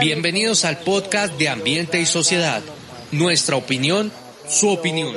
Bienvenidos 0.00 0.66
al 0.66 0.78
podcast 0.80 1.38
de 1.38 1.48
Ambiente 1.48 1.98
y 1.98 2.04
Sociedad. 2.04 2.60
Nuestra 3.12 3.56
opinión, 3.56 4.12
su 4.46 4.68
opinión. 4.68 5.16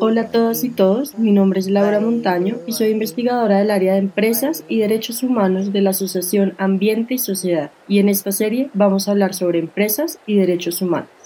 Hola 0.00 0.20
a 0.22 0.30
todas 0.32 0.64
y 0.64 0.70
todos, 0.70 1.16
mi 1.16 1.30
nombre 1.30 1.60
es 1.60 1.68
Laura 1.68 2.00
Montaño 2.00 2.56
y 2.66 2.72
soy 2.72 2.88
investigadora 2.88 3.58
del 3.58 3.70
área 3.70 3.92
de 3.92 4.00
empresas 4.00 4.64
y 4.68 4.78
derechos 4.78 5.22
humanos 5.22 5.72
de 5.72 5.80
la 5.80 5.90
Asociación 5.90 6.56
Ambiente 6.58 7.14
y 7.14 7.18
Sociedad 7.18 7.70
y 7.86 8.00
en 8.00 8.08
esta 8.08 8.32
serie 8.32 8.70
vamos 8.74 9.06
a 9.06 9.12
hablar 9.12 9.32
sobre 9.32 9.60
empresas 9.60 10.18
y 10.26 10.34
derechos 10.38 10.82
humanos. 10.82 11.17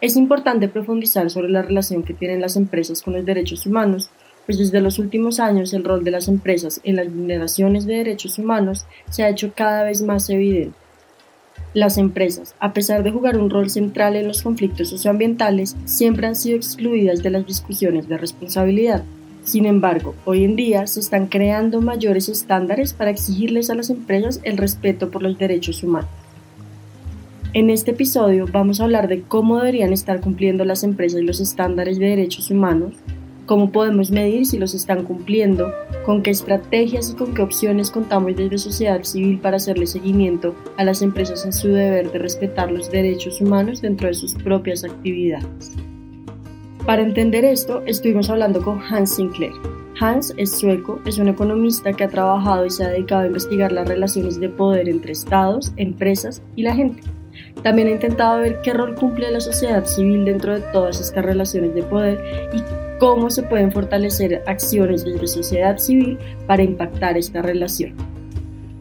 Es 0.00 0.14
importante 0.16 0.68
profundizar 0.68 1.30
sobre 1.30 1.48
la 1.48 1.62
relación 1.62 2.02
que 2.02 2.12
tienen 2.12 2.42
las 2.42 2.56
empresas 2.56 3.00
con 3.00 3.14
los 3.14 3.24
derechos 3.24 3.64
humanos, 3.64 4.10
pues 4.44 4.58
desde 4.58 4.82
los 4.82 4.98
últimos 4.98 5.40
años 5.40 5.72
el 5.72 5.84
rol 5.84 6.04
de 6.04 6.10
las 6.10 6.28
empresas 6.28 6.80
en 6.84 6.96
las 6.96 7.12
vulneraciones 7.12 7.86
de 7.86 7.96
derechos 7.96 8.38
humanos 8.38 8.84
se 9.10 9.22
ha 9.22 9.30
hecho 9.30 9.52
cada 9.54 9.84
vez 9.84 10.02
más 10.02 10.28
evidente. 10.28 10.76
Las 11.72 11.96
empresas, 11.96 12.54
a 12.60 12.74
pesar 12.74 13.02
de 13.02 13.10
jugar 13.10 13.38
un 13.38 13.48
rol 13.48 13.70
central 13.70 14.16
en 14.16 14.28
los 14.28 14.42
conflictos 14.42 14.90
socioambientales, 14.90 15.76
siempre 15.86 16.26
han 16.26 16.36
sido 16.36 16.56
excluidas 16.56 17.22
de 17.22 17.30
las 17.30 17.46
discusiones 17.46 18.06
de 18.06 18.18
responsabilidad. 18.18 19.02
Sin 19.44 19.64
embargo, 19.64 20.14
hoy 20.26 20.44
en 20.44 20.56
día 20.56 20.86
se 20.86 21.00
están 21.00 21.26
creando 21.28 21.80
mayores 21.80 22.28
estándares 22.28 22.92
para 22.92 23.10
exigirles 23.10 23.70
a 23.70 23.74
las 23.74 23.88
empresas 23.88 24.40
el 24.42 24.58
respeto 24.58 25.10
por 25.10 25.22
los 25.22 25.38
derechos 25.38 25.82
humanos. 25.82 26.10
En 27.56 27.70
este 27.70 27.92
episodio 27.92 28.44
vamos 28.52 28.80
a 28.80 28.84
hablar 28.84 29.08
de 29.08 29.22
cómo 29.22 29.56
deberían 29.56 29.94
estar 29.94 30.20
cumpliendo 30.20 30.66
las 30.66 30.84
empresas 30.84 31.22
los 31.22 31.40
estándares 31.40 31.98
de 31.98 32.04
derechos 32.04 32.50
humanos, 32.50 32.92
cómo 33.46 33.72
podemos 33.72 34.10
medir 34.10 34.44
si 34.44 34.58
los 34.58 34.74
están 34.74 35.04
cumpliendo, 35.04 35.72
con 36.04 36.22
qué 36.22 36.32
estrategias 36.32 37.12
y 37.12 37.14
con 37.14 37.32
qué 37.32 37.40
opciones 37.40 37.90
contamos 37.90 38.36
desde 38.36 38.58
sociedad 38.58 39.02
civil 39.04 39.38
para 39.38 39.56
hacerle 39.56 39.86
seguimiento 39.86 40.54
a 40.76 40.84
las 40.84 41.00
empresas 41.00 41.46
en 41.46 41.54
su 41.54 41.68
deber 41.68 42.12
de 42.12 42.18
respetar 42.18 42.70
los 42.70 42.90
derechos 42.90 43.40
humanos 43.40 43.80
dentro 43.80 44.08
de 44.08 44.12
sus 44.12 44.34
propias 44.34 44.84
actividades. 44.84 45.72
Para 46.84 47.04
entender 47.04 47.46
esto, 47.46 47.82
estuvimos 47.86 48.28
hablando 48.28 48.60
con 48.62 48.82
Hans 48.82 49.14
Sinclair. 49.14 49.54
Hans 49.98 50.34
es 50.36 50.58
sueco, 50.58 51.00
es 51.06 51.16
un 51.16 51.28
economista 51.28 51.94
que 51.94 52.04
ha 52.04 52.08
trabajado 52.08 52.66
y 52.66 52.70
se 52.70 52.84
ha 52.84 52.88
dedicado 52.90 53.22
a 53.22 53.28
investigar 53.28 53.72
las 53.72 53.88
relaciones 53.88 54.38
de 54.38 54.50
poder 54.50 54.90
entre 54.90 55.12
estados, 55.12 55.72
empresas 55.78 56.42
y 56.54 56.62
la 56.62 56.74
gente. 56.74 57.00
También 57.62 57.88
ha 57.88 57.92
intentado 57.92 58.40
ver 58.40 58.60
qué 58.62 58.72
rol 58.72 58.94
cumple 58.94 59.30
la 59.30 59.40
sociedad 59.40 59.84
civil 59.84 60.24
dentro 60.24 60.54
de 60.54 60.60
todas 60.72 61.00
estas 61.00 61.24
relaciones 61.24 61.74
de 61.74 61.82
poder 61.82 62.20
y 62.52 62.62
cómo 62.98 63.30
se 63.30 63.42
pueden 63.42 63.72
fortalecer 63.72 64.42
acciones 64.46 65.04
desde 65.04 65.26
sociedad 65.26 65.78
civil 65.78 66.18
para 66.46 66.62
impactar 66.62 67.16
esta 67.16 67.42
relación. 67.42 67.94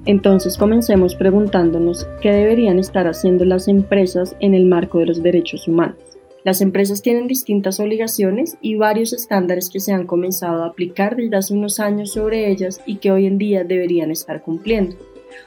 Entonces 0.05 0.57
comencemos 0.57 1.15
preguntándonos 1.15 2.07
qué 2.21 2.31
deberían 2.31 2.77
estar 2.77 3.07
haciendo 3.07 3.43
las 3.43 3.67
empresas 3.67 4.35
en 4.39 4.53
el 4.53 4.65
marco 4.65 4.99
de 4.99 5.07
los 5.07 5.23
derechos 5.23 5.67
humanos. 5.67 5.97
Las 6.43 6.61
empresas 6.61 7.01
tienen 7.01 7.27
distintas 7.27 7.79
obligaciones 7.79 8.55
y 8.61 8.75
varios 8.75 9.13
estándares 9.13 9.71
que 9.71 9.79
se 9.79 9.93
han 9.93 10.05
comenzado 10.05 10.63
a 10.63 10.67
aplicar 10.67 11.15
desde 11.15 11.35
hace 11.35 11.55
unos 11.55 11.79
años 11.79 12.11
sobre 12.11 12.51
ellas 12.51 12.81
y 12.85 12.97
que 12.97 13.11
hoy 13.11 13.25
en 13.25 13.39
día 13.39 13.63
deberían 13.63 14.11
estar 14.11 14.43
cumpliendo. 14.43 14.95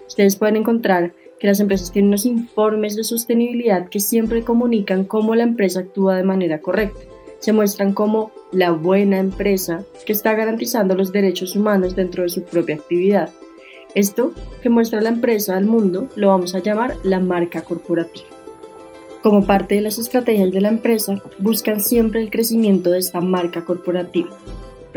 Ustedes 0.08 0.34
pueden 0.34 0.56
encontrar 0.56 1.12
que 1.38 1.46
las 1.46 1.60
empresas 1.60 1.92
tienen 1.92 2.08
unos 2.08 2.26
informes 2.26 2.96
de 2.96 3.04
sostenibilidad 3.04 3.88
que 3.88 4.00
siempre 4.00 4.42
comunican 4.42 5.04
cómo 5.04 5.34
la 5.34 5.44
empresa 5.44 5.80
actúa 5.80 6.16
de 6.16 6.24
manera 6.24 6.60
correcta. 6.60 7.00
Se 7.38 7.52
muestran 7.52 7.92
como 7.92 8.32
la 8.50 8.72
buena 8.72 9.18
empresa 9.18 9.84
que 10.04 10.12
está 10.12 10.34
garantizando 10.34 10.94
los 10.94 11.12
derechos 11.12 11.54
humanos 11.54 11.94
dentro 11.94 12.24
de 12.24 12.28
su 12.28 12.42
propia 12.42 12.76
actividad. 12.76 13.30
Esto 13.94 14.32
que 14.62 14.70
muestra 14.70 15.00
la 15.00 15.10
empresa 15.10 15.56
al 15.56 15.64
mundo 15.64 16.08
lo 16.16 16.28
vamos 16.28 16.54
a 16.54 16.58
llamar 16.58 16.96
la 17.04 17.20
marca 17.20 17.62
corporativa. 17.62 18.26
Como 19.22 19.46
parte 19.46 19.76
de 19.76 19.80
las 19.80 19.98
estrategias 19.98 20.50
de 20.52 20.60
la 20.60 20.68
empresa, 20.68 21.22
buscan 21.38 21.80
siempre 21.80 22.20
el 22.20 22.30
crecimiento 22.30 22.90
de 22.90 22.98
esta 22.98 23.20
marca 23.20 23.64
corporativa 23.64 24.30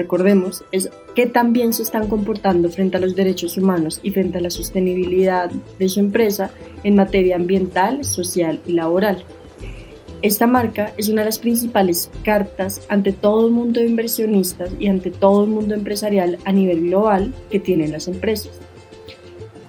recordemos, 0.01 0.63
es 0.71 0.89
que 1.15 1.27
también 1.27 1.73
se 1.73 1.83
están 1.83 2.07
comportando 2.07 2.69
frente 2.69 2.97
a 2.97 2.99
los 2.99 3.15
derechos 3.15 3.57
humanos 3.57 3.99
y 4.03 4.11
frente 4.11 4.39
a 4.39 4.41
la 4.41 4.49
sostenibilidad 4.49 5.51
de 5.51 5.89
su 5.89 5.99
empresa 5.99 6.51
en 6.83 6.95
materia 6.95 7.35
ambiental, 7.35 8.03
social 8.03 8.59
y 8.65 8.73
laboral. 8.73 9.23
Esta 10.21 10.45
marca 10.45 10.93
es 10.97 11.09
una 11.09 11.21
de 11.21 11.27
las 11.27 11.39
principales 11.39 12.11
cartas 12.23 12.81
ante 12.89 13.11
todo 13.11 13.47
el 13.47 13.53
mundo 13.53 13.79
de 13.79 13.87
inversionistas 13.87 14.71
y 14.79 14.87
ante 14.87 15.09
todo 15.09 15.43
el 15.43 15.49
mundo 15.49 15.73
empresarial 15.73 16.37
a 16.45 16.51
nivel 16.51 16.81
global 16.81 17.33
que 17.49 17.59
tienen 17.59 17.91
las 17.91 18.07
empresas. 18.07 18.51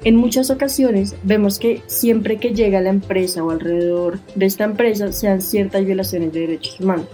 En 0.04 0.16
muchas 0.16 0.50
ocasiones 0.50 1.14
vemos 1.22 1.58
que 1.58 1.80
siempre 1.86 2.38
que 2.38 2.54
llega 2.54 2.80
la 2.80 2.90
empresa 2.90 3.44
o 3.44 3.50
alrededor 3.50 4.18
de 4.34 4.46
esta 4.46 4.64
empresa 4.64 5.12
sean 5.12 5.40
ciertas 5.40 5.86
violaciones 5.86 6.32
de 6.32 6.40
derechos 6.40 6.80
humanos. 6.80 7.06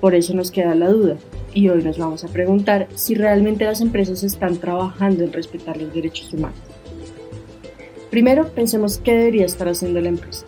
Por 0.00 0.16
eso 0.16 0.34
nos 0.34 0.50
queda 0.50 0.74
la 0.74 0.88
duda, 0.88 1.16
y 1.54 1.68
hoy 1.68 1.82
nos 1.82 1.98
vamos 1.98 2.24
a 2.24 2.28
preguntar 2.28 2.88
si 2.94 3.14
realmente 3.14 3.64
las 3.64 3.80
empresas 3.80 4.22
están 4.22 4.56
trabajando 4.56 5.24
en 5.24 5.32
respetar 5.32 5.76
los 5.76 5.92
derechos 5.92 6.32
humanos. 6.32 6.58
Primero, 8.10 8.48
pensemos 8.48 8.98
qué 8.98 9.14
debería 9.14 9.46
estar 9.46 9.68
haciendo 9.68 10.00
la 10.00 10.10
empresa. 10.10 10.44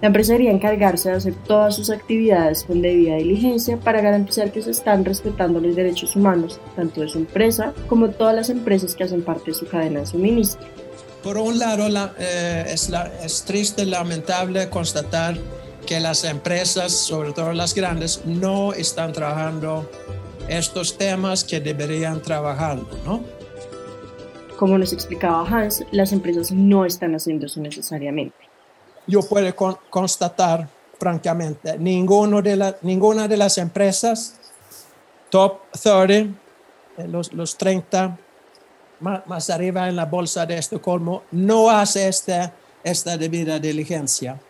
La 0.00 0.06
empresa 0.06 0.32
debería 0.32 0.52
encargarse 0.52 1.10
de 1.10 1.16
hacer 1.16 1.34
todas 1.34 1.74
sus 1.74 1.90
actividades 1.90 2.62
con 2.62 2.80
debida 2.80 3.16
diligencia 3.16 3.78
para 3.78 4.00
garantizar 4.00 4.52
que 4.52 4.62
se 4.62 4.70
están 4.70 5.04
respetando 5.04 5.60
los 5.60 5.74
derechos 5.74 6.14
humanos, 6.14 6.60
tanto 6.76 7.00
de 7.00 7.08
su 7.08 7.18
empresa 7.18 7.74
como 7.88 8.10
todas 8.10 8.34
las 8.34 8.48
empresas 8.48 8.94
que 8.94 9.04
hacen 9.04 9.22
parte 9.22 9.50
de 9.50 9.54
su 9.54 9.66
cadena 9.66 10.00
de 10.00 10.06
suministro. 10.06 10.66
Por 11.22 11.36
un 11.36 11.58
lado, 11.58 11.88
eh, 12.18 12.64
es, 12.68 12.92
es 13.24 13.42
triste, 13.42 13.84
lamentable 13.84 14.70
constatar 14.70 15.36
que 15.84 15.98
las 15.98 16.22
empresas, 16.24 16.92
sobre 16.92 17.32
todo 17.32 17.52
las 17.52 17.74
grandes, 17.74 18.22
no 18.24 18.72
están 18.72 19.12
trabajando 19.12 19.90
estos 20.48 20.96
temas 20.96 21.44
que 21.44 21.60
deberían 21.60 22.22
trabajar, 22.22 22.78
¿no? 23.04 23.22
Como 24.56 24.76
nos 24.76 24.92
explicaba 24.92 25.46
Hans, 25.46 25.84
las 25.92 26.12
empresas 26.12 26.50
no 26.50 26.84
están 26.84 27.14
haciendo 27.14 27.46
eso 27.46 27.60
necesariamente. 27.60 28.36
Yo 29.06 29.20
puedo 29.22 29.54
constatar, 29.88 30.68
francamente, 30.98 31.78
ninguno 31.78 32.42
de 32.42 32.56
la, 32.56 32.76
ninguna 32.82 33.28
de 33.28 33.36
las 33.36 33.56
empresas 33.58 34.34
top 35.30 35.60
30, 35.80 36.38
eh, 36.98 37.08
los, 37.08 37.32
los 37.32 37.56
30 37.56 38.18
más, 39.00 39.26
más, 39.26 39.50
arriba 39.50 39.88
en 39.88 39.94
la 39.94 40.06
bolsa 40.06 40.44
de 40.44 40.58
Estocolmo, 40.58 41.22
no 41.30 41.70
hace 41.70 42.08
esta, 42.08 42.52
esta 42.82 43.16
debida 43.16 43.58
diligencia. 43.60 44.40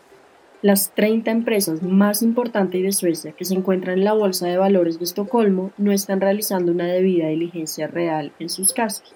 Las 0.61 0.93
30 0.93 1.31
empresas 1.31 1.85
más 1.85 2.21
importantes 2.21 2.83
de 2.83 2.91
Suecia 2.91 3.31
que 3.31 3.45
se 3.45 3.55
encuentran 3.55 3.97
en 3.97 4.05
la 4.05 4.13
Bolsa 4.13 4.49
de 4.49 4.57
Valores 4.57 4.99
de 4.99 5.05
Estocolmo 5.05 5.71
no 5.79 5.93
están 5.93 6.21
realizando 6.21 6.73
una 6.73 6.87
debida 6.89 7.29
diligencia 7.29 7.87
real 7.87 8.33
en 8.41 8.49
sus 8.49 8.73
casos. 8.73 9.15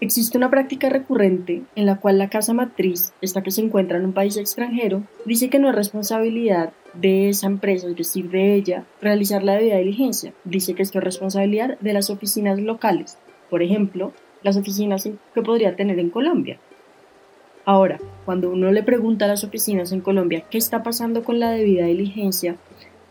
Existe 0.00 0.36
una 0.36 0.50
práctica 0.50 0.90
recurrente 0.90 1.62
en 1.76 1.86
la 1.86 1.96
cual 1.96 2.18
la 2.18 2.28
casa 2.28 2.52
matriz, 2.52 3.14
esta 3.22 3.42
que 3.42 3.50
se 3.50 3.62
encuentra 3.62 3.96
en 3.96 4.04
un 4.04 4.12
país 4.12 4.36
extranjero, 4.36 5.02
dice 5.24 5.48
que 5.48 5.58
no 5.58 5.70
es 5.70 5.76
responsabilidad 5.76 6.74
de 6.92 7.30
esa 7.30 7.46
empresa, 7.46 7.86
es 7.88 7.96
decir, 7.96 8.28
de 8.28 8.54
ella, 8.54 8.84
realizar 9.00 9.42
la 9.42 9.54
debida 9.54 9.78
diligencia. 9.78 10.34
Dice 10.44 10.74
que 10.74 10.82
esto 10.82 10.98
es 10.98 11.04
responsabilidad 11.04 11.78
de 11.78 11.94
las 11.94 12.10
oficinas 12.10 12.60
locales, 12.60 13.16
por 13.48 13.62
ejemplo, 13.62 14.12
las 14.42 14.58
oficinas 14.58 15.08
que 15.34 15.42
podría 15.42 15.74
tener 15.74 15.98
en 16.00 16.10
Colombia, 16.10 16.58
Ahora, 17.64 18.00
cuando 18.24 18.50
uno 18.50 18.72
le 18.72 18.82
pregunta 18.82 19.24
a 19.24 19.28
las 19.28 19.44
oficinas 19.44 19.92
en 19.92 20.00
Colombia 20.00 20.44
qué 20.50 20.58
está 20.58 20.82
pasando 20.82 21.22
con 21.22 21.38
la 21.38 21.50
debida 21.50 21.86
diligencia, 21.86 22.56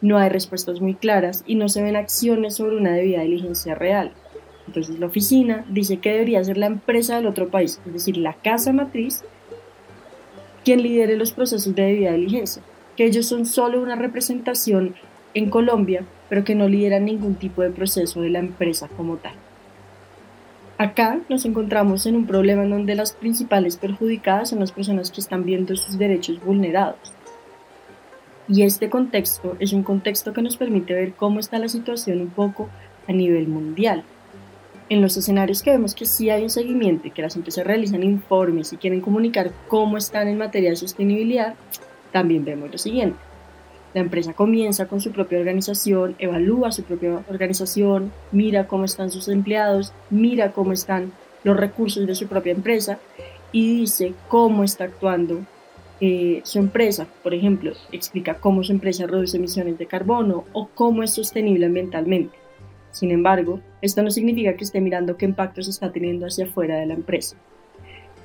no 0.01 0.17
hay 0.17 0.29
respuestas 0.29 0.81
muy 0.81 0.95
claras 0.95 1.43
y 1.47 1.55
no 1.55 1.70
se 1.70 1.81
ven 1.81 1.96
acciones 1.96 2.55
sobre 2.55 2.75
una 2.75 2.93
debida 2.93 3.22
diligencia 3.22 3.75
real. 3.75 4.11
Entonces 4.67 4.99
la 4.99 5.05
oficina 5.05 5.66
dice 5.70 5.97
que 5.97 6.11
debería 6.11 6.43
ser 6.43 6.58
la 6.58 6.66
empresa 6.66 7.16
del 7.16 7.28
otro 7.28 7.49
país, 7.49 7.79
es 7.85 7.93
decir, 7.93 8.17
la 8.17 8.34
casa 8.34 8.73
matriz, 8.73 9.23
quien 10.66 10.84
lidere 10.84 11.16
los 11.17 11.31
procesos 11.31 11.73
de 11.73 11.84
debida 11.84 12.11
diligencia, 12.11 12.61
que 12.97 13.05
ellos 13.05 13.28
son 13.28 13.46
solo 13.46 13.81
una 13.81 13.96
representación 13.96 14.96
en 15.34 15.49
Colombia, 15.49 16.03
pero 16.29 16.43
que 16.43 16.55
no 16.55 16.67
lideran 16.67 17.05
ningún 17.05 17.35
tipo 17.35 17.61
de 17.61 17.72
proceso 17.72 18.22
de 18.22 18.29
la 18.29 18.40
empresa 18.40 18.90
como 18.97 19.16
tal. 19.16 19.34
Acá 20.81 21.19
nos 21.29 21.45
encontramos 21.45 22.07
en 22.07 22.16
un 22.16 22.25
problema 22.25 22.63
en 22.63 22.72
donde 22.72 22.95
las 22.95 23.11
principales 23.11 23.78
perjudicadas 23.78 24.49
son 24.49 24.61
las 24.61 24.72
personas 24.72 25.11
que 25.11 25.22
están 25.22 25.45
viendo 25.45 25.75
sus 25.75 25.99
derechos 25.99 26.43
vulnerados. 26.43 27.13
Y 28.47 28.63
este 28.63 28.89
contexto 28.89 29.55
es 29.59 29.73
un 29.73 29.83
contexto 29.83 30.33
que 30.33 30.41
nos 30.41 30.57
permite 30.57 30.95
ver 30.95 31.13
cómo 31.13 31.39
está 31.39 31.59
la 31.59 31.67
situación 31.67 32.19
un 32.19 32.31
poco 32.31 32.67
a 33.07 33.11
nivel 33.11 33.47
mundial. 33.47 34.03
En 34.89 35.03
los 35.03 35.16
escenarios 35.17 35.61
que 35.61 35.69
vemos 35.69 35.93
que 35.93 36.07
sí 36.07 36.31
hay 36.31 36.41
un 36.41 36.49
seguimiento 36.49 37.13
que 37.13 37.22
las 37.22 37.35
empresas 37.35 37.67
realizan 37.67 38.01
informes 38.01 38.73
y 38.73 38.77
quieren 38.77 39.01
comunicar 39.01 39.51
cómo 39.67 39.97
están 39.97 40.29
en 40.29 40.39
materia 40.39 40.72
de 40.72 40.77
sostenibilidad, 40.77 41.53
también 42.11 42.43
vemos 42.43 42.72
lo 42.72 42.79
siguiente. 42.79 43.19
La 43.93 44.02
empresa 44.02 44.34
comienza 44.34 44.88
con 44.88 45.02
su 45.02 45.11
propia 45.11 45.40
organización, 45.40 46.16
evalúa 46.17 46.72
su 46.72 46.84
propia 46.84 47.23
organización, 47.29 48.11
mira 48.32 48.67
cómo 48.67 48.85
están 48.85 49.11
sus 49.11 49.28
empleados, 49.28 49.93
mira 50.09 50.53
cómo 50.53 50.72
están 50.72 51.11
los 51.43 51.58
recursos 51.58 52.08
de 52.08 52.16
su 52.16 52.28
propia 52.28 52.53
empresa 52.53 52.99
y 53.52 53.79
dice 53.79 54.14
cómo 54.29 54.64
está 54.64 54.85
actuando 54.85 55.41
eh, 55.99 56.41
su 56.43 56.59
empresa. 56.59 57.05
Por 57.22 57.34
ejemplo, 57.34 57.73
explica 57.91 58.35
cómo 58.35 58.64
su 58.64 58.72
empresa 58.72 59.08
reduce 59.08 59.38
emisiones 59.38 59.78
de 59.78 59.88
carbono 59.88 60.46
o 60.53 60.70
cómo 60.73 61.03
es 61.03 61.11
sostenible 61.11 61.66
ambientalmente. 61.66 62.37
Sin 62.91 63.11
embargo, 63.11 63.59
esto 63.82 64.02
no 64.03 64.11
significa 64.11 64.55
que 64.55 64.64
esté 64.64 64.82
mirando 64.82 65.17
qué 65.17 65.26
impactos 65.26 65.67
está 65.67 65.91
teniendo 65.91 66.26
hacia 66.26 66.46
afuera 66.46 66.78
de 66.78 66.85
la 66.85 66.94
empresa. 66.94 67.37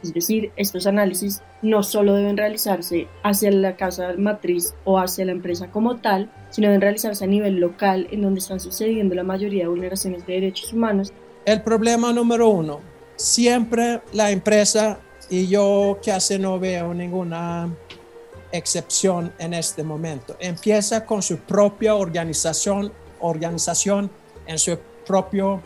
Es 0.03 0.13
decir, 0.13 0.53
estos 0.57 0.87
análisis 0.87 1.43
no 1.63 1.83
solo 1.83 2.15
deben 2.15 2.37
realizarse 2.37 3.09
hacia 3.23 3.51
la 3.51 3.77
casa 3.77 4.15
matriz 4.19 4.75
o 4.85 4.99
hacia 4.99 5.25
la 5.25 5.33
empresa 5.33 5.71
como 5.71 5.97
tal, 5.97 6.31
sino 6.51 6.69
deben 6.69 6.81
realizarse 6.81 7.25
a 7.25 7.29
nivel 7.29 7.57
local 7.57 8.07
en 8.11 8.23
donde 8.23 8.41
están 8.41 8.61
sucediendo 8.61 9.15
la 9.15 9.25
mayoría 9.25 9.65
de 9.65 9.69
vulneraciones 9.69 10.27
de 10.27 10.35
derechos 10.35 10.73
humanos. 10.73 11.13
El 11.45 11.63
problema 11.63 12.13
número 12.13 12.49
uno, 12.49 12.81
siempre 13.17 14.03
la 14.13 14.31
empresa, 14.31 14.99
y 15.31 15.49
yo 15.49 15.99
casi 16.05 16.39
no 16.39 16.59
veo 16.59 16.95
ninguna 16.95 17.75
excepción 18.53 19.33
en 19.39 19.55
este 19.55 19.83
momento, 19.83 20.37
empieza 20.39 21.05
con 21.05 21.23
su 21.23 21.39
propia 21.39 21.95
organización, 21.95 22.93
organización 23.21 24.11
en 24.47 24.59
su 24.59 24.79
propio 25.07 25.63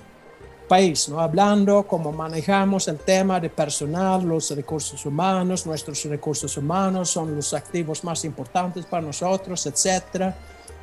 país, 0.71 1.09
¿no? 1.09 1.19
hablando 1.19 1.83
cómo 1.83 2.13
manejamos 2.13 2.87
el 2.87 2.99
tema 2.99 3.41
de 3.41 3.51
personal, 3.51 4.23
los 4.23 4.53
recursos 4.53 5.05
humanos, 5.05 5.67
nuestros 5.67 6.05
recursos 6.05 6.57
humanos 6.57 7.11
son 7.11 7.35
los 7.35 7.53
activos 7.55 8.05
más 8.05 8.25
importantes 8.25 8.87
para 8.87 9.05
nosotros, 9.05 9.67
etcétera, 9.67 10.33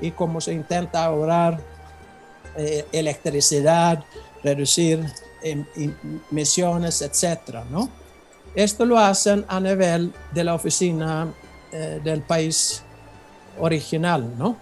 y 0.02 0.12
cómo 0.12 0.42
se 0.42 0.52
intenta 0.52 1.06
ahorrar 1.06 1.62
eh, 2.58 2.86
electricidad, 2.92 4.04
reducir 4.44 5.06
em, 5.42 5.66
emisiones, 6.32 7.02
etcétera, 7.02 7.64
¿no? 7.72 7.90
Esto 8.56 8.86
lo 8.86 9.00
hacen 9.00 9.46
a 9.48 9.58
nivel 9.62 10.12
de 10.34 10.44
la 10.44 10.54
oficina 10.54 11.34
eh, 11.72 12.02
del 12.04 12.24
país 12.24 12.84
original, 13.58 14.34
¿no? 14.38 14.58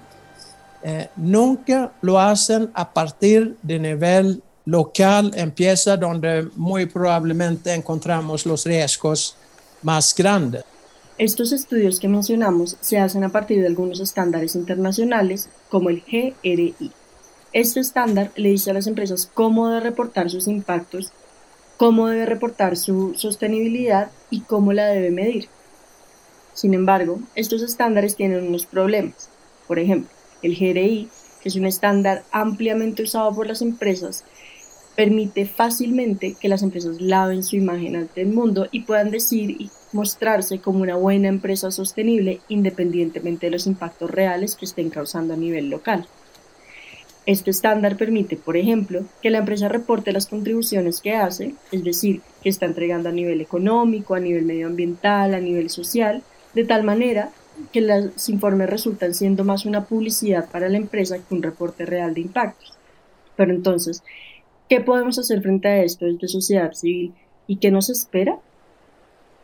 Eh, 0.84 1.10
nunca 1.16 1.94
lo 2.02 2.20
hacen 2.20 2.70
a 2.76 2.94
partir 2.94 3.58
de 3.64 3.80
nivel 3.80 4.44
local 4.66 5.32
empieza 5.36 5.96
donde 5.96 6.48
muy 6.56 6.86
probablemente 6.88 7.74
encontramos 7.74 8.46
los 8.46 8.66
riesgos 8.66 9.38
más 9.84 10.14
grandes. 10.16 10.64
Estos 11.18 11.54
estudios 11.54 12.00
que 12.00 12.10
mencionamos 12.10 12.76
se 12.82 13.00
hacen 13.00 13.24
a 13.24 13.30
partir 13.30 13.62
de 13.62 13.68
algunos 13.68 14.02
estándares 14.02 14.56
internacionales 14.56 15.50
como 15.70 15.90
el 15.90 16.02
GRI. 16.02 16.92
Este 17.54 17.80
estándar 17.80 18.32
le 18.36 18.50
dice 18.50 18.72
a 18.72 18.74
las 18.74 18.88
empresas 18.88 19.32
cómo 19.34 19.70
debe 19.70 19.80
reportar 19.80 20.30
sus 20.30 20.48
impactos, 20.48 21.14
cómo 21.78 22.08
debe 22.08 22.26
reportar 22.26 22.76
su 22.76 23.14
sostenibilidad 23.16 24.12
y 24.30 24.42
cómo 24.42 24.74
la 24.74 24.88
debe 24.88 25.12
medir. 25.12 25.48
Sin 26.54 26.74
embargo, 26.74 27.20
estos 27.36 27.62
estándares 27.62 28.18
tienen 28.18 28.46
unos 28.48 28.66
problemas. 28.66 29.30
Por 29.68 29.80
ejemplo, 29.80 30.10
el 30.42 30.56
GRI, 30.56 31.08
que 31.42 31.50
es 31.50 31.56
un 31.56 31.66
estándar 31.66 32.24
ampliamente 32.32 33.04
usado 33.04 33.34
por 33.34 33.48
las 33.48 33.62
empresas, 33.62 34.26
permite 34.96 35.46
fácilmente 35.46 36.36
que 36.40 36.48
las 36.48 36.64
empresas 36.64 37.02
laven 37.02 37.44
su 37.44 37.58
imagen 37.58 37.96
ante 37.96 38.22
el 38.22 38.30
mundo 38.30 38.68
y 38.72 38.82
puedan 38.82 39.12
decir 39.12 39.50
y 39.50 39.70
mostrarse 39.92 40.60
como 40.60 40.82
una 40.82 40.96
buena 40.96 41.28
empresa 41.28 41.72
sostenible 41.72 42.40
independientemente 42.48 43.48
de 43.48 43.52
los 43.52 43.68
impactos 43.68 44.10
reales 44.10 44.56
que 44.56 44.66
estén 44.66 44.90
causando 44.90 45.34
a 45.34 45.38
nivel 45.38 45.70
local. 45.70 46.08
Este 47.26 47.50
estándar 47.50 47.98
permite, 47.98 48.38
por 48.38 48.56
ejemplo, 48.56 49.04
que 49.22 49.32
la 49.32 49.40
empresa 49.40 49.68
reporte 49.68 50.12
las 50.12 50.28
contribuciones 50.28 51.02
que 51.02 51.16
hace, 51.16 51.56
es 51.72 51.84
decir, 51.84 52.22
que 52.44 52.50
está 52.50 52.68
entregando 52.68 53.10
a 53.10 53.14
nivel 53.14 53.42
económico, 53.42 54.14
a 54.14 54.20
nivel 54.20 54.46
medioambiental, 54.46 55.34
a 55.34 55.40
nivel 55.40 55.72
social, 55.72 56.22
de 56.54 56.66
tal 56.66 56.84
manera 56.84 57.32
que 57.72 57.82
los 57.82 58.30
informes 58.30 58.70
resultan 58.70 59.16
siendo 59.16 59.44
más 59.44 59.66
una 59.66 59.86
publicidad 59.86 60.50
para 60.52 60.70
la 60.70 60.78
empresa 60.78 61.18
que 61.18 61.34
un 61.34 61.42
reporte 61.42 61.86
real 61.86 62.14
de 62.14 62.22
impactos. 62.22 62.74
Pero 63.36 63.52
entonces, 63.52 64.04
¿Qué 64.68 64.82
podemos 64.82 65.20
hacer 65.20 65.44
frente 65.44 65.68
a 65.68 65.84
esto 65.84 66.06
desde 66.06 66.28
sociedad 66.28 66.74
civil 66.74 67.14
y 67.46 67.58
qué 67.58 67.70
nos 67.70 67.92
espera? 67.92 68.40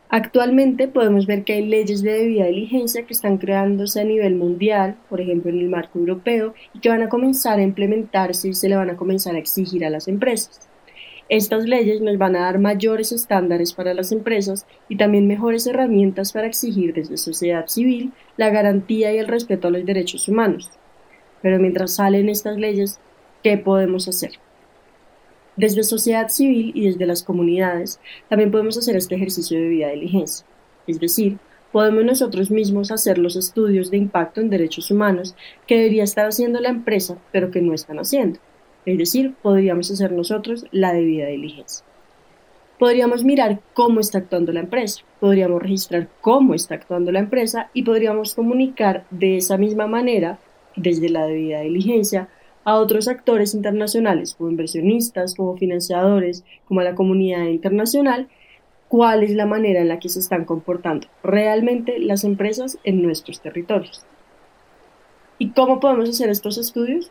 Actualmente 0.09 0.88
podemos 0.88 1.27
ver 1.27 1.44
que 1.44 1.53
hay 1.53 1.68
leyes 1.68 2.01
de 2.01 2.13
debida 2.13 2.45
diligencia 2.45 3.06
que 3.06 3.13
están 3.13 3.38
creándose 3.38 4.01
a 4.01 4.03
nivel 4.03 4.33
mundial, 4.33 4.97
por 5.09 5.21
ejemplo 5.21 5.51
en 5.51 5.59
el 5.59 5.69
marco 5.69 6.00
europeo, 6.00 6.56
y 6.73 6.79
que 6.79 6.89
van 6.89 7.03
a 7.03 7.09
comenzar 7.09 7.59
a 7.59 7.62
implementarse 7.62 8.47
y 8.50 8.56
se 8.56 8.68
le 8.68 8.75
van 8.75 8.89
a 8.89 8.97
comenzar 8.97 9.35
a 9.35 9.38
exigir 9.38 9.85
a 9.85 9.91
las 9.91 10.07
empresas. 10.07 10.68
Estas 11.29 11.65
leyes 11.65 12.01
nos 12.01 12.18
van 12.18 12.35
a 12.35 12.41
dar 12.41 12.57
mayores 12.57 13.12
estándares 13.12 13.73
para 13.73 13.94
las 13.94 14.12
empresas 14.12 14.65
y 14.89 14.97
también 14.97 15.27
mejores 15.27 15.68
herramientas 15.68 16.31
para 16.31 16.47
exigir 16.47 16.95
desde 16.95 17.18
sociedad 17.18 17.68
civil 17.68 18.12
la 18.38 18.50
garantía 18.50 19.13
y 19.13 19.19
el 19.19 19.27
respeto 19.27 19.68
a 19.68 19.71
los 19.71 19.85
derechos 19.85 20.27
humanos. 20.27 20.71
Pero 21.44 21.59
mientras 21.59 21.94
salen 21.94 22.27
estas 22.27 22.57
leyes, 22.57 23.00
¿qué 23.44 23.59
podemos 23.59 24.07
hacer? 24.07 24.31
Desde 25.57 25.83
sociedad 25.83 26.30
civil 26.30 26.71
y 26.74 26.86
desde 26.86 27.06
las 27.06 27.24
comunidades 27.24 28.00
también 28.30 28.51
podemos 28.51 28.77
hacer 28.77 28.95
este 28.95 29.15
ejercicio 29.15 29.59
de 29.59 29.68
vida 29.68 29.89
diligencia, 29.89 30.45
es 30.88 31.00
decir, 31.00 31.38
podemos 31.71 32.03
nosotros 32.03 32.51
mismos 32.51 32.92
hacer 32.92 33.18
los 33.18 33.36
estudios 33.36 33.92
de 33.92 33.98
impacto 33.98 34.42
en 34.42 34.50
derechos 34.50 34.92
humanos 34.92 35.36
que 35.68 35.77
debería 35.77 36.03
estar 36.03 36.25
haciendo 36.25 36.59
la 36.59 36.69
empresa, 36.69 37.18
pero 37.31 37.51
que 37.51 37.62
no 37.62 37.74
están 37.74 38.00
haciendo. 38.00 38.39
Es 38.86 38.98
decir, 38.98 39.36
podríamos 39.42 39.92
hacer 39.92 40.12
nosotros 40.12 40.65
la 40.71 40.94
debida 40.94 41.27
diligencia. 41.27 41.86
Podríamos 42.80 43.24
mirar 43.24 43.59
cómo 43.74 44.00
está 44.00 44.18
actuando 44.18 44.51
la 44.51 44.62
empresa, 44.62 45.04
podríamos 45.19 45.62
registrar 45.62 46.09
cómo 46.19 46.56
está 46.56 46.75
actuando 46.75 47.12
la 47.12 47.19
empresa 47.19 47.69
y 47.74 47.83
podríamos 47.83 48.33
comunicar 48.33 49.06
de 49.12 49.38
esa 49.38 49.57
misma 49.57 49.86
manera, 49.86 50.39
desde 50.75 51.09
la 51.09 51.27
debida 51.27 51.62
diligencia, 51.62 52.27
a 52.63 52.75
otros 52.75 53.08
actores 53.08 53.54
internacionales, 53.54 54.36
como 54.36 54.50
inversionistas, 54.50 55.36
como 55.36 55.58
financiadores, 55.58 56.44
como 56.68 56.81
a 56.81 56.84
la 56.84 56.96
comunidad 56.96 57.46
internacional, 57.46 58.28
cuál 58.88 59.24
es 59.24 59.31
la 59.31 59.46
manera 59.46 59.81
en 59.81 59.88
la 59.88 60.00
que 60.00 60.10
se 60.10 60.19
están 60.19 60.46
comportando 60.46 61.08
realmente 61.24 61.98
las 62.00 62.24
empresas 62.24 62.78
en 62.84 63.02
nuestros 63.02 63.42
territorios. 63.42 64.06
¿Y 65.38 65.52
cómo 65.52 65.80
podemos 65.80 66.10
hacer 66.10 66.30
estos 66.30 66.58
estudios? 66.58 67.10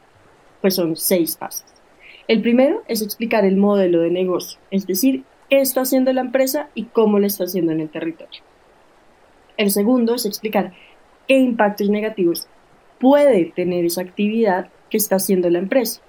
Pues 0.61 0.75
son 0.75 0.95
seis 0.97 1.37
pasos. 1.37 1.65
El 2.29 2.43
primero 2.43 2.83
es 2.87 3.03
explicar 3.03 3.45
el 3.45 3.57
modelo 3.57 4.01
de 4.03 4.11
negocio, 4.11 4.61
es 4.71 4.87
decir, 4.87 5.25
qué 5.49 5.61
está 5.61 5.81
haciendo 5.81 6.13
la 6.13 6.21
empresa 6.21 6.69
y 6.75 6.85
cómo 6.85 7.19
lo 7.19 7.27
está 7.27 7.45
haciendo 7.45 7.73
en 7.73 7.81
el 7.81 7.91
territorio. 7.91 8.43
El 9.57 9.71
segundo 9.71 10.15
es 10.15 10.27
explicar 10.27 10.73
qué 11.27 11.39
impactos 11.39 11.89
negativos 11.89 12.47
puede 13.01 13.47
tener 13.57 13.85
esa 13.85 14.03
actividad 14.03 14.69
que 14.91 14.97
está 14.97 15.17
haciendo 15.17 15.49
la 15.51 15.59
empresa, 15.59 16.03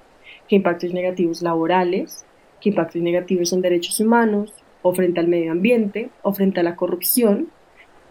qué 0.48 0.58
impactos 0.58 0.94
negativos 0.94 1.42
laborales, 1.42 2.26
qué 2.60 2.70
impactos 2.70 3.02
negativos 3.02 3.54
en 3.54 3.62
derechos 3.62 4.00
humanos, 4.00 4.54
o 4.82 4.94
frente 4.94 5.20
al 5.20 5.28
medio 5.28 5.52
ambiente, 5.52 6.10
o 6.24 6.34
frente 6.34 6.60
a 6.60 6.64
la 6.64 6.76
corrupción, 6.76 7.50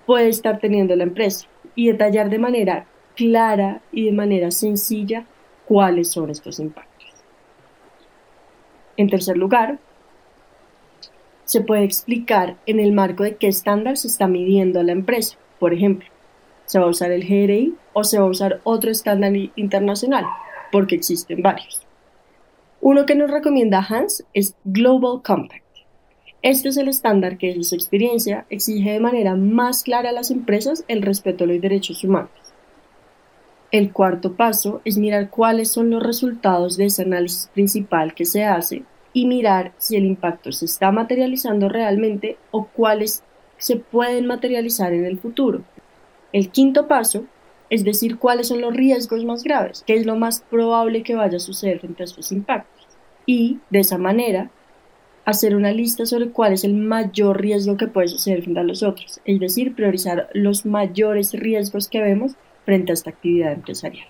puede 0.06 0.28
estar 0.28 0.58
teniendo 0.58 0.94
la 0.96 1.04
empresa 1.04 1.46
y 1.74 1.88
detallar 1.88 2.30
de 2.30 2.38
manera 2.38 2.86
clara 3.16 3.82
y 3.92 4.06
de 4.06 4.12
manera 4.12 4.50
sencilla 4.50 5.26
cuáles 5.66 6.10
son 6.10 6.30
estos 6.30 6.58
impactos. 6.58 6.90
En 8.96 9.08
tercer 9.08 9.36
lugar, 9.36 9.78
se 11.44 11.60
puede 11.60 11.84
explicar 11.84 12.56
en 12.66 12.78
el 12.78 12.92
marco 12.92 13.24
de 13.24 13.36
qué 13.36 13.48
estándar 13.48 13.96
se 13.96 14.08
está 14.08 14.28
midiendo 14.28 14.78
a 14.78 14.84
la 14.84 14.92
empresa. 14.92 15.36
Por 15.58 15.74
ejemplo, 15.74 16.08
¿se 16.66 16.78
va 16.78 16.86
a 16.86 16.90
usar 16.90 17.10
el 17.10 17.24
GRI 17.24 17.74
o 17.92 18.04
se 18.04 18.18
va 18.18 18.26
a 18.26 18.30
usar 18.30 18.60
otro 18.62 18.90
estándar 18.90 19.32
internacional? 19.56 20.26
Porque 20.70 20.94
existen 20.94 21.42
varios. 21.42 21.86
Uno 22.80 23.04
que 23.06 23.14
nos 23.14 23.30
recomienda 23.30 23.86
Hans 23.86 24.24
es 24.32 24.54
Global 24.64 25.22
Compact. 25.22 25.64
Este 26.42 26.70
es 26.70 26.78
el 26.78 26.88
estándar 26.88 27.36
que, 27.36 27.48
desde 27.48 27.64
su 27.64 27.74
experiencia, 27.74 28.46
exige 28.48 28.92
de 28.92 29.00
manera 29.00 29.36
más 29.36 29.82
clara 29.82 30.08
a 30.08 30.12
las 30.12 30.30
empresas 30.30 30.84
el 30.88 31.02
respeto 31.02 31.44
a 31.44 31.46
los 31.46 31.60
derechos 31.60 32.02
humanos. 32.02 32.30
El 33.70 33.92
cuarto 33.92 34.34
paso 34.34 34.80
es 34.84 34.96
mirar 34.96 35.28
cuáles 35.28 35.70
son 35.70 35.90
los 35.90 36.02
resultados 36.02 36.76
de 36.76 36.86
ese 36.86 37.02
análisis 37.02 37.50
principal 37.52 38.14
que 38.14 38.24
se 38.24 38.44
hace 38.44 38.84
y 39.12 39.26
mirar 39.26 39.72
si 39.76 39.96
el 39.96 40.06
impacto 40.06 40.50
se 40.50 40.64
está 40.64 40.90
materializando 40.90 41.68
realmente 41.68 42.38
o 42.50 42.66
cuáles 42.66 43.22
se 43.58 43.76
pueden 43.76 44.26
materializar 44.26 44.94
en 44.94 45.04
el 45.04 45.18
futuro. 45.18 45.62
El 46.32 46.50
quinto 46.50 46.88
paso 46.88 47.26
es 47.70 47.84
decir, 47.84 48.18
cuáles 48.18 48.48
son 48.48 48.60
los 48.60 48.74
riesgos 48.74 49.24
más 49.24 49.44
graves, 49.44 49.84
qué 49.86 49.94
es 49.94 50.04
lo 50.04 50.16
más 50.16 50.40
probable 50.50 51.04
que 51.04 51.14
vaya 51.14 51.36
a 51.36 51.40
suceder 51.40 51.78
frente 51.78 52.02
a 52.02 52.04
estos 52.04 52.32
impactos. 52.32 52.88
Y 53.26 53.60
de 53.70 53.78
esa 53.78 53.96
manera, 53.96 54.50
hacer 55.24 55.54
una 55.54 55.70
lista 55.70 56.04
sobre 56.04 56.30
cuál 56.30 56.52
es 56.52 56.64
el 56.64 56.74
mayor 56.74 57.40
riesgo 57.40 57.76
que 57.76 57.86
puede 57.86 58.08
suceder 58.08 58.42
frente 58.42 58.58
a 58.58 58.64
los 58.64 58.82
otros, 58.82 59.20
es 59.24 59.38
decir, 59.38 59.74
priorizar 59.76 60.28
los 60.34 60.66
mayores 60.66 61.32
riesgos 61.32 61.88
que 61.88 62.02
vemos 62.02 62.32
frente 62.64 62.90
a 62.90 62.94
esta 62.94 63.10
actividad 63.10 63.52
empresarial. 63.52 64.08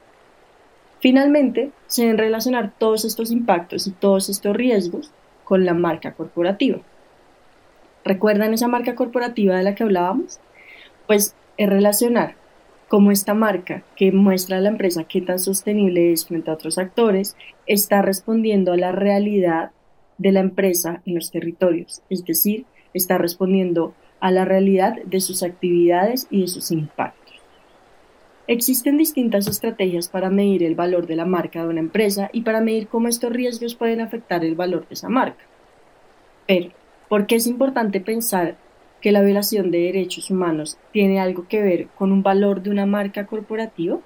Finalmente, 1.00 1.71
se 1.87 2.02
deben 2.02 2.19
relacionar 2.19 2.73
todos 2.79 3.05
estos 3.05 3.31
impactos 3.31 3.87
y 3.87 3.90
todos 3.90 4.31
estos 4.31 4.57
riesgos 4.57 5.12
con 5.45 5.67
la 5.67 5.75
marca 5.75 6.12
corporativa. 6.12 6.81
¿Recuerdan 8.05 8.55
esa 8.55 8.69
marca 8.69 8.95
corporativa 8.95 9.57
de 9.57 9.62
la 9.62 9.75
que 9.75 9.83
hablábamos? 9.83 10.40
Pues 11.07 11.35
es 11.59 11.69
relacionar 11.69 12.39
cómo 12.90 13.12
esta 13.12 13.35
marca 13.35 13.85
que 13.94 14.11
muestra 14.11 14.56
a 14.56 14.61
la 14.61 14.68
empresa 14.68 15.04
qué 15.04 15.20
tan 15.20 15.38
sostenible 15.38 16.12
es 16.12 16.26
frente 16.26 16.50
a 16.50 16.54
otros 16.54 16.76
actores 16.76 17.37
está 17.68 18.02
respondiendo 18.02 18.73
a 18.73 18.76
la 18.76 18.90
realidad 18.90 19.70
de 20.18 20.32
la 20.32 20.40
empresa 20.40 21.00
en 21.06 21.14
los 21.14 21.30
territorios, 21.30 22.02
es 22.11 22.25
decir, 22.25 22.66
está 22.92 23.16
respondiendo 23.16 23.94
a 24.18 24.32
la 24.32 24.44
realidad 24.44 24.97
de 25.04 25.20
sus 25.20 25.44
actividades 25.44 26.26
y 26.30 26.40
de 26.40 26.49
sus 26.49 26.73
impactos. 26.73 27.37
Existen 28.49 28.99
distintas 28.99 29.47
estrategias 29.47 30.09
para 30.09 30.28
medir 30.28 30.64
el 30.64 30.75
valor 30.75 31.06
de 31.06 31.14
la 31.14 31.26
marca 31.26 31.62
de 31.62 31.68
una 31.68 31.78
empresa 31.78 32.28
y 32.32 32.40
para 32.40 32.61
medir 32.61 32.88
cómo 32.88 33.06
estos 33.06 33.32
riesgos 33.32 33.76
pueden 33.76 34.00
afectar 34.00 34.44
el 34.44 34.56
valor 34.56 34.88
de 34.88 34.94
esa 34.94 35.09
marca. 35.09 35.44
Pero, 36.49 36.70
¿por 37.09 37.28
qué 37.28 37.37
es 37.37 37.47
importante 37.47 38.00
pensar 38.00 38.56
que 39.00 39.12
la 39.12 39.23
violación 39.23 39.71
de 39.71 39.80
derechos 39.80 40.30
humanos 40.30 40.78
tiene 40.92 41.21
algo 41.21 41.47
que 41.49 41.62
ver 41.62 41.88
con 41.97 42.12
un 42.12 42.23
valor 42.23 42.62
de 42.62 42.71
una 42.71 42.87
marca 42.87 43.26
corporativa? 43.26 43.99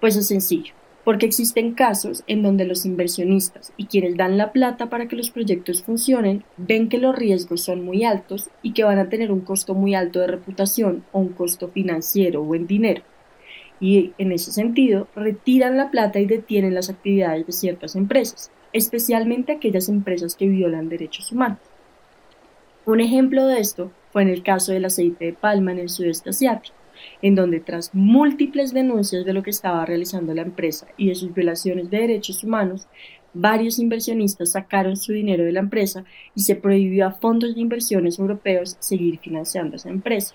Pues 0.00 0.16
es 0.16 0.28
sencillo, 0.28 0.74
porque 1.04 1.26
existen 1.26 1.72
casos 1.74 2.24
en 2.26 2.42
donde 2.42 2.64
los 2.64 2.84
inversionistas 2.84 3.72
y 3.76 3.86
quienes 3.86 4.16
dan 4.16 4.36
la 4.36 4.52
plata 4.52 4.90
para 4.90 5.08
que 5.08 5.16
los 5.16 5.30
proyectos 5.30 5.82
funcionen 5.82 6.44
ven 6.56 6.88
que 6.88 6.98
los 6.98 7.16
riesgos 7.16 7.62
son 7.62 7.84
muy 7.84 8.04
altos 8.04 8.50
y 8.62 8.72
que 8.72 8.84
van 8.84 8.98
a 8.98 9.08
tener 9.08 9.32
un 9.32 9.40
costo 9.40 9.74
muy 9.74 9.94
alto 9.94 10.20
de 10.20 10.26
reputación 10.26 11.04
o 11.12 11.20
un 11.20 11.28
costo 11.28 11.68
financiero 11.68 12.42
o 12.42 12.54
en 12.54 12.66
dinero 12.66 13.02
y 13.80 14.12
en 14.18 14.32
ese 14.32 14.52
sentido 14.52 15.08
retiran 15.14 15.76
la 15.76 15.90
plata 15.90 16.18
y 16.18 16.26
detienen 16.26 16.74
las 16.74 16.90
actividades 16.90 17.46
de 17.46 17.52
ciertas 17.52 17.96
empresas, 17.96 18.50
especialmente 18.72 19.52
aquellas 19.52 19.88
empresas 19.88 20.36
que 20.36 20.48
violan 20.48 20.88
derechos 20.88 21.32
humanos. 21.32 21.58
Un 22.86 23.00
ejemplo 23.00 23.46
de 23.46 23.60
esto 23.60 23.92
fue 24.12 24.20
en 24.20 24.28
el 24.28 24.42
caso 24.42 24.72
del 24.72 24.84
aceite 24.84 25.24
de 25.24 25.32
palma 25.32 25.72
en 25.72 25.78
el 25.78 25.88
sudeste 25.88 26.28
asiático, 26.28 26.76
en 27.22 27.34
donde 27.34 27.60
tras 27.60 27.94
múltiples 27.94 28.74
denuncias 28.74 29.24
de 29.24 29.32
lo 29.32 29.42
que 29.42 29.48
estaba 29.48 29.86
realizando 29.86 30.34
la 30.34 30.42
empresa 30.42 30.86
y 30.98 31.08
de 31.08 31.14
sus 31.14 31.32
violaciones 31.32 31.88
de 31.88 32.00
derechos 32.00 32.44
humanos, 32.44 32.86
varios 33.32 33.78
inversionistas 33.78 34.52
sacaron 34.52 34.98
su 34.98 35.14
dinero 35.14 35.44
de 35.44 35.52
la 35.52 35.60
empresa 35.60 36.04
y 36.34 36.42
se 36.42 36.56
prohibió 36.56 37.06
a 37.06 37.12
fondos 37.12 37.54
de 37.54 37.62
inversiones 37.62 38.18
europeos 38.18 38.76
seguir 38.80 39.18
financiando 39.18 39.76
esa 39.76 39.88
empresa. 39.88 40.34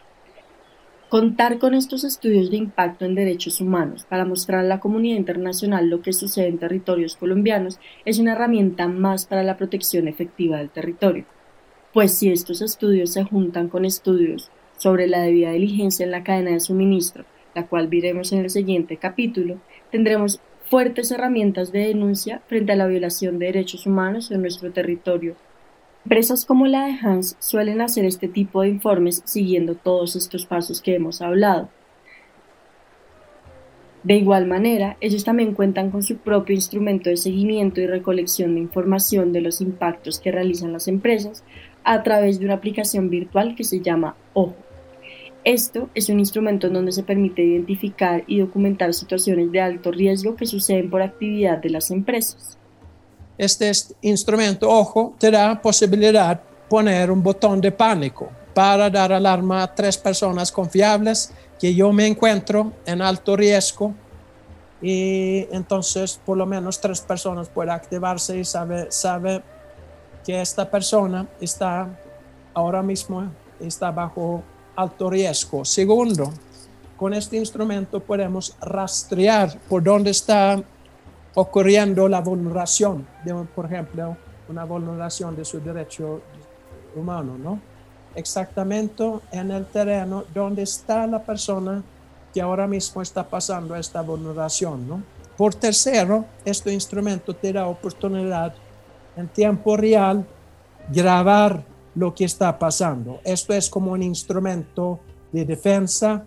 Contar 1.07 1.59
con 1.59 1.75
estos 1.75 2.03
estudios 2.03 2.49
de 2.49 2.57
impacto 2.57 3.05
en 3.05 3.13
derechos 3.13 3.61
humanos 3.61 4.07
para 4.09 4.25
mostrar 4.25 4.61
a 4.61 4.67
la 4.67 4.79
comunidad 4.79 5.17
internacional 5.17 5.87
lo 5.87 6.01
que 6.01 6.13
sucede 6.13 6.47
en 6.47 6.57
territorios 6.57 7.15
colombianos 7.15 7.79
es 8.05 8.17
una 8.17 8.31
herramienta 8.31 8.87
más 8.87 9.27
para 9.27 9.43
la 9.43 9.55
protección 9.55 10.07
efectiva 10.07 10.57
del 10.57 10.71
territorio. 10.71 11.25
Pues 11.93 12.13
si 12.13 12.31
estos 12.31 12.62
estudios 12.62 13.13
se 13.13 13.24
juntan 13.24 13.67
con 13.67 13.86
estudios 13.86 14.51
sobre 14.77 15.08
la 15.08 15.22
debida 15.22 15.51
diligencia 15.51 16.05
en 16.05 16.12
la 16.12 16.24
cadena 16.24 16.51
de 16.51 16.60
suministro, 16.60 17.25
la 17.55 17.67
cual 17.67 17.88
veremos 17.88 18.31
en 18.31 18.39
el 18.39 18.50
siguiente 18.50 18.98
capítulo, 18.98 19.58
tendremos 19.91 20.39
fuertes 20.69 21.12
herramientas 21.12 21.72
de 21.72 21.88
denuncia 21.88 22.41
frente 22.48 22.74
a 22.74 22.75
la 22.75 22.88
violación 22.88 23.39
de 23.39 23.48
derechos 23.48 23.86
humanos 23.86 24.29
en 24.31 24.41
nuestro 24.41 24.72
territorio 24.72 25.36
Empresas 26.05 26.46
como 26.46 26.65
la 26.65 26.86
de 26.86 26.93
Hans 26.93 27.36
suelen 27.39 27.81
hacer 27.81 28.05
este 28.05 28.27
tipo 28.27 28.62
de 28.62 28.69
informes 28.69 29.22
siguiendo 29.25 29.75
todos 29.75 30.15
estos 30.15 30.46
pasos 30.46 30.81
que 30.81 30.96
hemos 30.96 31.22
hablado. 31.22 31.69
De 34.09 34.15
igual 34.15 34.47
manera, 34.47 34.97
ellos 35.01 35.23
también 35.23 35.53
cuentan 35.53 35.91
con 35.91 36.01
su 36.01 36.17
propio 36.17 36.55
instrumento 36.55 37.11
de 37.11 37.15
seguimiento 37.15 37.79
y 37.79 37.85
recolección 37.85 38.55
de 38.55 38.61
información 38.61 39.31
de 39.31 39.41
los 39.41 39.61
impactos 39.61 40.19
que 40.19 40.31
realizan 40.31 40.73
las 40.73 40.87
empresas 40.87 41.43
a 41.83 42.01
través 42.01 42.39
de 42.39 42.45
una 42.45 42.55
aplicación 42.55 43.11
virtual 43.11 43.53
que 43.55 43.63
se 43.63 43.81
llama 43.81 44.15
OJO. 44.33 44.55
Esto 45.43 45.91
es 45.93 46.09
un 46.09 46.17
instrumento 46.17 46.65
en 46.65 46.73
donde 46.73 46.91
se 46.91 47.03
permite 47.03 47.43
identificar 47.43 48.23
y 48.25 48.39
documentar 48.39 48.95
situaciones 48.95 49.51
de 49.51 49.61
alto 49.61 49.91
riesgo 49.91 50.35
que 50.35 50.47
suceden 50.47 50.89
por 50.89 51.03
actividad 51.03 51.59
de 51.59 51.69
las 51.69 51.91
empresas. 51.91 52.57
Este 53.37 53.71
instrumento, 54.01 54.71
ojo, 54.71 55.13
te 55.19 55.29
da 55.29 55.61
posibilidad 55.61 56.35
de 56.35 56.41
poner 56.67 57.11
un 57.11 57.21
botón 57.21 57.61
de 57.61 57.71
pánico 57.71 58.31
para 58.55 58.89
dar 58.89 59.13
alarma 59.13 59.61
a 59.61 59.75
tres 59.75 59.99
personas 59.99 60.51
confiables 60.51 61.31
que 61.59 61.75
yo 61.75 61.91
me 61.91 62.07
encuentro 62.07 62.73
en 62.85 63.01
alto 63.01 63.35
riesgo 63.35 63.93
y 64.81 65.45
entonces 65.51 66.19
por 66.25 66.37
lo 66.37 66.45
menos 66.45 66.79
tres 66.79 67.01
personas 67.01 67.49
pueden 67.49 67.71
activarse 67.71 68.37
y 68.37 68.45
sabe, 68.45 68.91
sabe 68.91 69.43
que 70.25 70.39
esta 70.39 70.69
persona 70.69 71.27
está 71.41 71.89
ahora 72.53 72.81
mismo 72.81 73.29
está 73.59 73.91
bajo 73.91 74.41
alto 74.75 75.09
riesgo. 75.09 75.65
Segundo, 75.65 76.31
con 76.97 77.13
este 77.13 77.37
instrumento 77.37 77.99
podemos 77.99 78.55
rastrear 78.61 79.59
por 79.67 79.83
dónde 79.83 80.11
está 80.11 80.61
ocurriendo 81.35 82.07
la 82.07 82.21
vulneración, 82.21 83.07
de, 83.23 83.33
por 83.55 83.65
ejemplo, 83.65 84.17
una 84.47 84.63
vulneración 84.63 85.35
de 85.35 85.45
su 85.45 85.59
derecho 85.59 86.21
humano, 86.95 87.37
¿no? 87.37 87.59
Exactamente 88.15 89.03
en 89.31 89.51
el 89.51 89.65
terreno 89.65 90.23
donde 90.33 90.63
está 90.63 91.05
la 91.07 91.21
persona 91.21 91.83
que 92.33 92.41
ahora 92.41 92.67
mismo 92.67 93.01
está 93.01 93.23
pasando 93.23 93.75
esta 93.75 94.01
vulneración, 94.01 94.87
¿no? 94.87 95.03
Por 95.37 95.55
tercero, 95.55 96.25
este 96.43 96.73
instrumento 96.73 97.35
te 97.35 97.53
da 97.53 97.67
oportunidad 97.67 98.53
en 99.15 99.27
tiempo 99.29 99.77
real 99.77 100.25
grabar 100.91 101.63
lo 101.95 102.13
que 102.13 102.25
está 102.25 102.57
pasando. 102.59 103.21
Esto 103.23 103.53
es 103.53 103.69
como 103.69 103.91
un 103.91 104.03
instrumento 104.03 104.99
de 105.31 105.45
defensa 105.45 106.25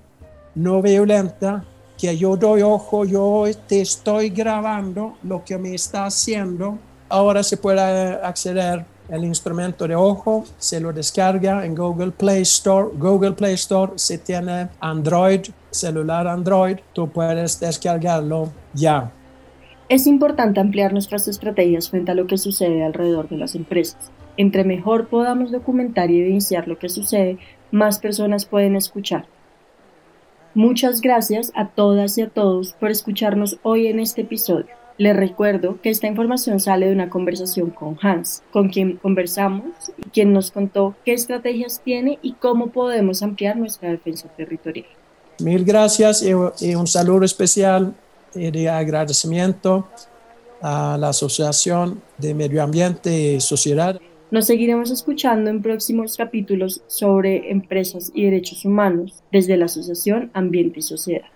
no 0.55 0.83
violenta 0.83 1.65
que 1.99 2.17
yo 2.17 2.37
doy 2.37 2.63
ojo, 2.63 3.05
yo 3.05 3.45
te 3.67 3.81
estoy 3.81 4.31
grabando 4.31 5.17
lo 5.23 5.45
que 5.45 5.57
me 5.59 5.75
está 5.75 6.07
haciendo. 6.07 6.79
Ahora 7.09 7.43
se 7.43 7.57
puede 7.57 7.81
acceder 8.23 8.85
al 9.13 9.25
instrumento 9.25 9.87
de 9.87 9.95
ojo, 9.95 10.45
se 10.59 10.81
lo 10.81 10.93
descarga 10.93 11.65
en 11.65 11.75
Google 11.75 12.11
Play 12.11 12.43
Store. 12.43 12.89
Google 12.97 13.33
Play 13.33 13.55
Store 13.55 13.93
si 13.97 14.19
tiene 14.19 14.69
Android, 14.81 15.43
celular 15.71 16.27
Android, 16.27 16.79
tú 16.93 17.09
puedes 17.09 17.61
descargarlo 17.61 18.51
ya. 18.75 19.13
Es 19.89 20.07
importante 20.07 20.61
ampliar 20.61 20.93
nuestras 20.93 21.29
estrategias 21.29 21.91
frente 21.91 22.13
a 22.13 22.15
lo 22.15 22.27
que 22.27 22.39
sucede 22.39 22.83
alrededor 22.83 23.29
de 23.29 23.37
las 23.37 23.55
empresas. 23.55 24.11
Entre 24.37 24.65
mejor 24.65 25.09
podamos 25.09 25.53
documentar 25.53 26.11
y 26.11 26.21
evidenciar 26.21 26.67
lo 26.67 26.79
que 26.79 26.89
sucede, 26.89 27.39
más 27.71 27.99
personas 27.99 28.47
pueden 28.47 28.77
escuchar, 28.77 29.27
Muchas 30.55 31.01
gracias 31.01 31.51
a 31.55 31.69
todas 31.69 32.19
y 32.19 32.23
a 32.23 32.29
todos 32.29 32.75
por 32.75 32.91
escucharnos 32.91 33.59
hoy 33.63 33.87
en 33.87 34.01
este 34.01 34.21
episodio. 34.21 34.82
Les 34.99 35.17
recuerdo 35.17 35.81
que 35.83 35.91
esta 35.91 36.07
información 36.07 36.61
sale 36.61 36.87
de 36.87 36.93
una 36.93 37.09
conversación 37.09 37.71
con 37.71 37.99
Hans, 38.03 38.43
con 38.53 38.69
quien 38.69 38.97
conversamos 38.97 39.65
y 39.99 40.11
quien 40.11 40.33
nos 40.33 40.51
contó 40.51 40.95
qué 41.05 41.13
estrategias 41.13 41.81
tiene 41.83 42.19
y 42.23 42.35
cómo 42.35 42.69
podemos 42.69 43.23
ampliar 43.23 43.57
nuestra 43.57 43.91
defensa 43.91 44.29
territorial. 44.37 44.87
Mil 45.41 45.65
gracias 45.65 46.23
y, 46.23 46.35
un 46.75 46.87
saludo 46.87 47.25
especial 47.25 47.95
y 48.35 48.51
de 48.51 48.69
agradecimiento 48.69 49.89
a 50.61 50.97
la 50.99 51.09
Asociación 51.09 52.01
de 52.19 52.35
Medio 52.35 52.63
Ambiente 52.63 53.35
y 53.35 53.41
Sociedad. 53.41 53.99
Nos 54.31 54.47
seguiremos 54.47 54.91
escuchando 54.91 55.51
en 55.51 55.63
próximos 55.63 56.17
capítulos 56.17 56.83
sobre 56.87 57.51
empresas 57.51 58.13
y 58.15 58.25
derechos 58.25 58.65
humanos 58.65 59.23
desde 59.33 59.57
la 59.57 59.65
Asociación 59.65 60.31
Ambiente 60.33 60.79
y 60.79 60.83
Sociedad. 60.83 61.32